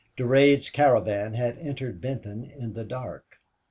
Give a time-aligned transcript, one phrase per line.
[0.17, 3.37] Durade's caravan had entered Benton in the dark.